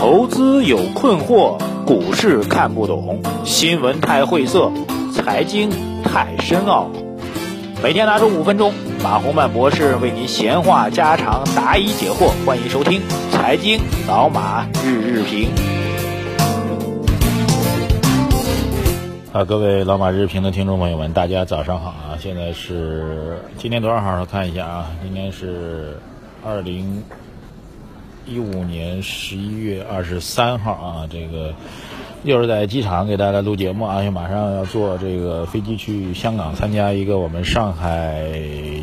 [0.00, 4.72] 投资有困惑，股市看不懂，新闻太晦涩，
[5.12, 5.68] 财经
[6.02, 6.88] 太深奥。
[7.82, 8.72] 每天拿出五分钟，
[9.04, 12.30] 马洪曼博士为您闲话家常，答疑解惑。
[12.46, 13.78] 欢迎收听《财经
[14.08, 15.50] 老马日日评》。
[19.38, 22.16] 啊，各位老马日评的听众朋友们，大家早上好啊！
[22.18, 24.24] 现在是今天多少号？
[24.24, 25.98] 看一下啊，今天是
[26.42, 27.02] 二零
[28.30, 31.08] 一五年十一月二十三号啊。
[31.10, 31.52] 这个
[32.22, 38.30] 又是在机场给大家录节目啊，马上要坐这个飞机去香港参加一个我们上海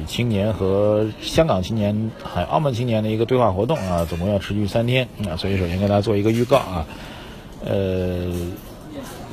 [0.05, 5.37] 青年和香港青年还澳门青年的一个对话活动啊，总共要持续三天啊。
[5.37, 6.85] 所以首先跟大家做一个预告啊，
[7.65, 8.31] 呃。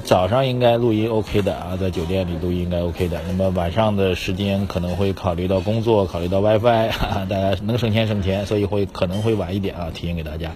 [0.04, 3.20] 早上应该录音 OK 的啊，在酒店里录音应该 OK 的。
[3.26, 10.52] 那么晚上的时间可能会考虑到工作，考虑到 WiFi，哈 哈大家能省钱省钱，所以会可能会晚一点啊，提醒给大家。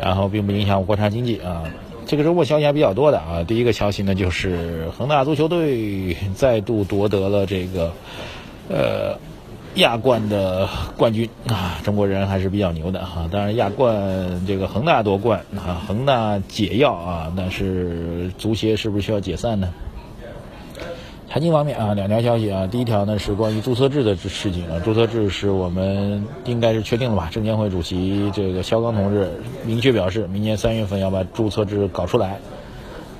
[0.00, 1.64] 然后并不影响国产经济啊。
[2.06, 3.44] 这个周末消息还比较多的啊。
[3.46, 7.92] 第一个消息呢，就是恒大足球队再度夺得了这个
[8.68, 9.18] 呃。
[9.74, 13.28] 亚冠的冠军啊，中国人还是比较牛的哈。
[13.30, 19.72] 当然，亚冠这个恒大夺冠啊，恒大解药啊，但是足协是不是需要解散呢？
[21.28, 27.28] 财经方面啊，两条消息啊，第一条呢是关于注册制的事情啊，注册制是我们应该是确定了吧？
[27.30, 29.30] 证监会主席这个肖钢同志
[29.64, 32.40] 明确表示，明年三月份要把注册制搞出来，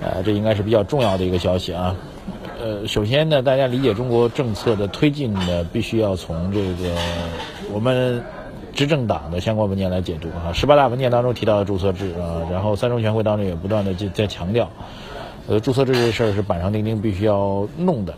[0.00, 1.94] 呃，这应该是比较重要的一个消息啊。
[2.62, 6.94] 呃，首先呢，大家理解中国政策的推进呢，必须要从这个
[7.72, 8.22] 我们
[8.74, 10.52] 执政党的相关文件来解读啊。
[10.52, 14.68] 十八大文件当中提到的注册制啊，然后三中全会当中也不断的在在强调，
[15.48, 18.12] 呃，注册制这事儿是板上钉钉必须要弄的，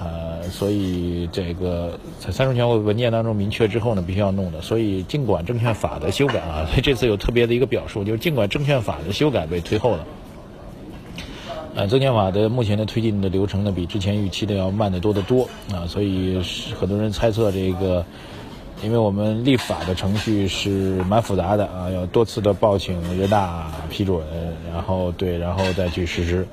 [0.00, 4.62] 啊，所以这个在三中全会文件当中明确之后呢，必须要弄的。
[4.62, 10.06] 所以尽管证券法的修改啊，所以这次有特别的一个表述，就是尽管证券法的修改被推后了。
[11.76, 16.40] 呃，证券法的目前的推进的流程呢，比之前预期的要慢得多得多啊，所以
[16.78, 18.06] 很多人猜测这个，
[18.84, 24.20] 因为我们立法的程序是蛮复杂的啊，要多次的报请人大批准，
[24.72, 26.46] 然后对，然后再去实施。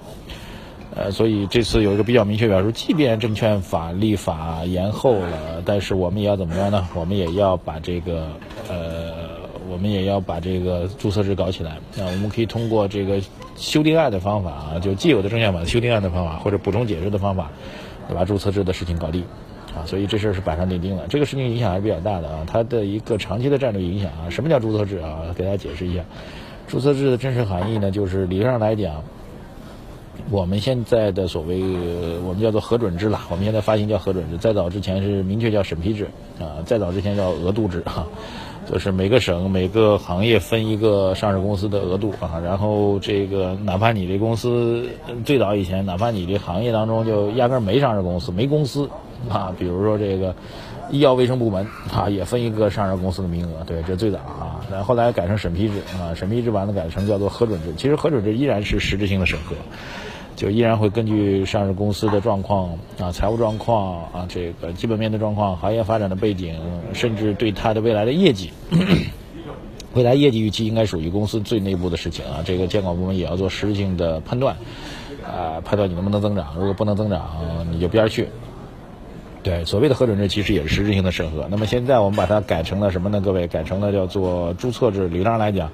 [0.95, 6.87] 呃，所以这次有一个比较明确表述，即便证券法立法延后了，但是我们也要怎么样呢？
[6.95, 8.27] 我们也要把这个
[8.67, 9.20] 呃。
[9.71, 12.03] 我们也要把这个注册制搞起来啊！
[12.11, 13.21] 我们可以通过这个
[13.55, 17.49] 修订案的方法啊，就既有的证券法修订案的方法，或者补充解释的方法，
[18.13, 19.23] 把注册制的事情搞定
[19.73, 19.85] 啊！
[19.85, 21.03] 所以这事儿是板上钉钉了。
[21.07, 22.43] 这个事情影响还是比较大的啊！
[22.45, 25.33] 它的一个长期的战略影响啊，什么叫注册制啊？
[25.35, 26.03] 给大家解释一下，
[26.67, 29.03] 注册制的真实含义呢，就是理论上来讲，
[30.29, 31.61] 我们现在的所谓
[32.25, 38.05] 我们叫做核准制了，我们现在发行叫核准制，再早之前是明确叫审批制啊，再早之前叫额度制哈。
[38.69, 44.88] 就是每个省每个行业分一个上市公司的额度啊，然后这个哪怕你这公司
[45.25, 48.89] 最早以前，哪怕你这行业当中就压根没上市公司，没公司
[49.29, 50.35] 啊，比如说这个
[50.89, 59.55] 医药卫生部门啊，也分一个上市公司的名额，对，这最早啊，然后后来改成审批制啊，审批制完了改成叫做核准制，其实核准制依然是实质性的审核。
[60.41, 66.59] 就依然会根据上市公司的状况啊、财务状况啊、这个基本面的状况、行业发展的背景，
[66.94, 68.50] 甚至对它的未来的业绩，
[69.94, 72.41] 未来业绩预期应该属于公司最内部的事情啊。
[72.44, 74.56] 这个监管部门也要做实质性的判断，
[75.24, 76.56] 啊，判断你能不能增长。
[76.58, 78.28] 如果不能增长，你就边儿去。
[79.44, 81.47] 对，所谓的核准制其实也是实质性的审核。
[81.50, 83.22] 那么现在我们把它改成了什么呢？
[83.22, 85.07] 各位，改成了叫做注册制。
[85.07, 85.72] 理论上来讲。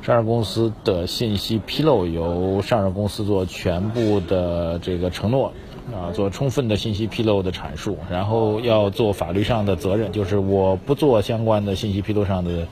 [0.00, 5.52] 上市公司的信息披露由上市公司做全部的这个承诺，
[5.92, 12.68] 啊，做充分的信息披露的阐述，然后要做法律上的责任，就是我不做相关的信息披露上的。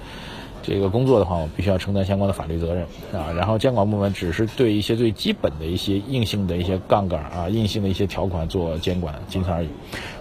[0.66, 2.82] 这个工作的话，我必须要承担相关的法律责任
[3.12, 3.30] 啊。
[3.36, 9.68] 然后监管部门只是对一些最基本的一些硬性的一些杠杆啊、硬性的一些条款做监管，仅此而已。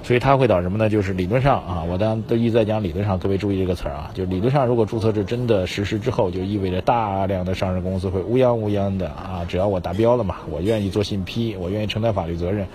[0.04, 0.88] 所以它会导致什么呢？
[0.88, 4.12] 就是理论上啊，我当都一直在讲理论上，各位注意这个词儿啊。
[4.14, 12.68] 就理论上，如果注册制真的实施之后，就意味着大量的上市公司会乌泱乌泱的啊，只要我达标了嘛，我愿意做信批，我愿意承担法律责任，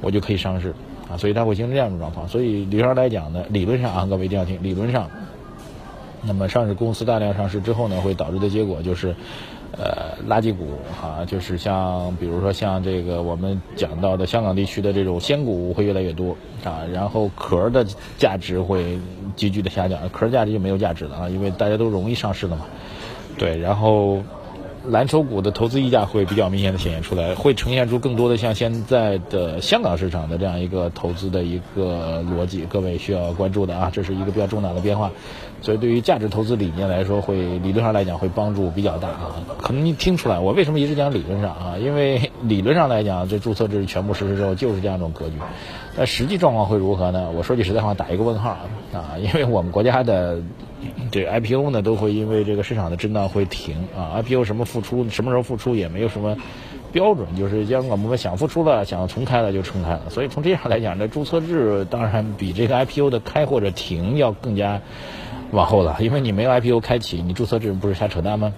[0.00, 0.72] 我就可以上市
[1.10, 1.16] 啊。
[1.16, 2.28] 所以它会形成这样一种状况。
[2.28, 5.10] 所以理论上来讲呢，理论上啊，各位一定要听，理论上。
[6.26, 9.14] 那么上市公司大量上市之后呢，会导致的结果就是，
[9.72, 10.66] 呃，垃圾股
[11.00, 17.86] 啊，就是像比如说像这个我们讲到的香港地区的这种仙股会越来越多啊，然后壳的
[18.18, 18.98] 价值会
[19.36, 22.66] 急剧的下降，壳价值就没有价值了啊，因为大家都容易上市了嘛，
[23.38, 24.22] 对，然后
[24.88, 35.10] 蓝筹股的投资溢价会比较明显的显现出来，会呈现出更多的像现在的香港市场的这样一个投资的一个逻辑，各位需要关注的啊，这是一个比较重大的变化。
[35.62, 39.42] 所以对于价值投资理念来说，会理论上来讲会帮助比较大啊。
[39.60, 41.74] 可能你听出来，我为什么一直讲理论上啊？
[41.80, 45.34] 因为理论上来讲，这注册制全部实施之后就是这样一种格局。
[45.96, 47.30] 但实际状况会如何呢？
[47.34, 48.50] 我说句实在话，打一个问号
[48.92, 49.16] 啊！
[49.18, 50.38] 因为我们国家的
[51.10, 54.22] 这 IPO 呢，都会因为这个市场的震荡会停啊。
[54.22, 56.36] IPO 什么复出，什么时候复出也没有什么
[56.92, 60.02] 标准，就是监管部门想复出了，想重开了就重开了。
[60.10, 64.80] 所以从这样来讲，这注册制当然比这个 IPO 的开或者停要更加
[65.50, 68.52] 往后了，因为你没有 IPO 开启，你注册制不是瞎扯淡吗？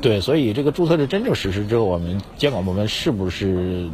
[0.00, 3.88] 对，所以这个注册制真正实施之后，我们监管部门是不是？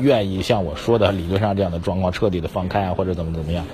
[0.00, 3.64] 愿意像我说的理论上这样的状况彻底的放开啊，或者怎么怎么样，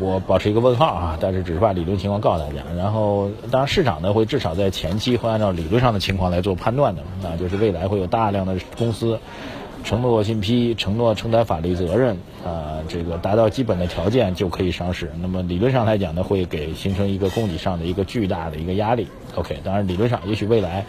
[0.00, 1.18] 我保持一个问号啊。
[1.20, 2.62] 但是只是把理论情况告诉大家。
[2.76, 9.18] 然后，当然市场呢会至少在前期会按照理论上的情况来做判断的啊，就是未来会有大量的公司
[9.84, 15.10] 承诺信批、承诺承担法律责任啊，这个达到基本的条件就可以上市。
[15.20, 19.08] 那么理论上来讲呢，会给形成一个供给上的一个巨大的一个压力。
[19.34, 20.84] OK，当然理论上也许未来。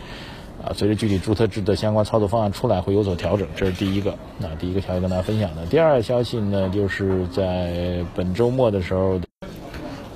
[0.65, 4.15] 啊，随着具体注册制的相关操作方案出来，会有所调整，这是第一个。
[4.37, 5.65] 那第一个消息跟大家分享的。
[5.65, 9.19] 第二个消息呢，就是在本周末的时候，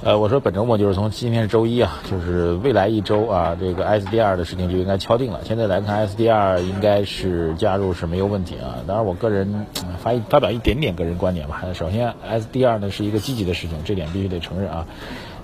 [0.04, 5.42] 呃，我说本周末就是从今天是周一啊，就是未来一周啊，这个 SDR 的事情就应该敲定了。
[5.44, 8.80] 现在来看，SDR 应该是加入是没有问题啊。
[8.88, 9.66] 当然，我个人
[10.00, 11.62] 发一发表一点点个人观点吧。
[11.74, 14.88] 首先，SDR 呢是一个积极的事情，这点必须得承认啊。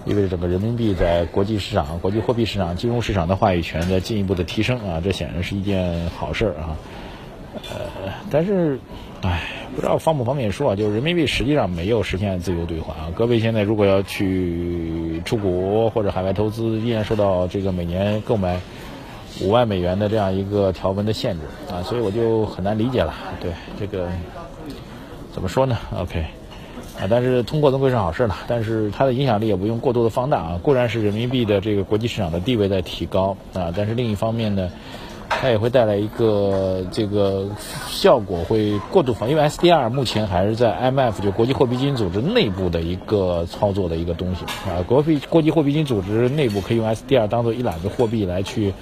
[0.05, 6.77] 意味着整个人民币在国际市场、国际货币市场、金融市场的话语权在进一步的提升啊，这显然是一件好事儿啊。
[7.69, 8.79] 呃，但是，
[9.21, 9.43] 唉，
[9.75, 13.11] 不知道方不方便说啊，就是人民币实际上没有实现自由兑换啊。
[13.15, 18.59] 各位现在如果要去出国或者海外投资，依然受到这个每年购买
[19.41, 21.41] 五万美元的这样一个条文的限制
[21.71, 23.13] 啊，所以我就很难理解了。
[23.39, 24.09] 对这个
[25.31, 26.25] 怎么说呢？OK。
[26.99, 30.59] 啊，但是通过总归是好事了， 但是它的影响力也不用过多的放大啊。
[30.61, 34.69] 固然是人民币的这个国际市场的地位在提高啊，但是另一方面呢，
[35.29, 37.47] 它也会带来一个这个
[37.87, 44.83] 效果会过度放，因为 SDR 目前还是在 IMF 就国际货币基金组织内部的一个操作的一个东西啊。
[44.87, 48.73] 国币国际货币基金组织内部可以用 SDR 当做一揽子货币来去。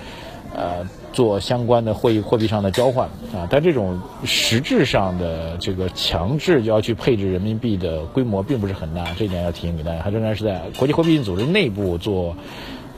[0.53, 12.35] 呃，做相关的货币货币上的交换啊，但这种实质上的这个强制就要去配置人民币的规模并不是很大，这一点要提醒给大家，它仍然是在国际货币组织内部做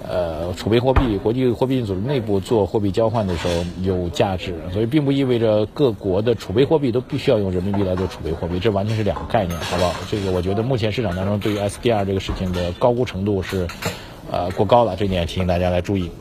[0.07, 9.94] 呃储备货币，国际货币组织内部做货币交换的时候有价值，所以并不意味着各国的储备货币都必须要用人民币来做储备货币，这完全是两个概念，好不好？
[10.12, 13.68] 这个我觉得目前市场当中对于 SDR 这个事情的高估程度是
[14.30, 16.12] 呃过高了，这点提醒大家来注意。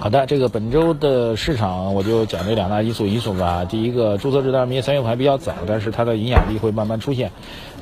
[0.00, 3.64] 好的，这个本周的市场我就讲这两大因素因素吧。
[3.64, 7.32] 第一个，注册制当然明年三月份还比较早，但是它的影响力会慢慢出现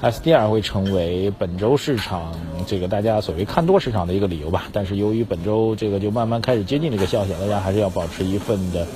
[0.03, 2.33] ，SDR 会成为本周市场
[2.67, 4.65] 这个大家所谓看多市场的一个理由吧。
[4.73, 8.87] 但是由于本周这个就慢慢开始接近这个消息，大家还是要保持一份的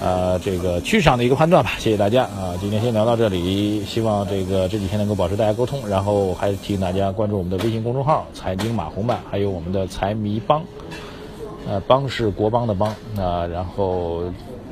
[0.00, 1.72] 呃这个趋势上的一个判断吧。
[1.78, 10.62] 谢谢大家啊，今天先聊到这里，希望这个这几天能够保持大家沟通，然后还是提醒大家关注我们的微信公众号“财经马红漫”，还有我们的财迷帮。
[11.68, 14.22] 呃，邦是国邦的邦，那然后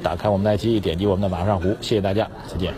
[0.03, 2.73] 打开我们的爱奇艺点击我们的马上湖，谢谢大家，再见。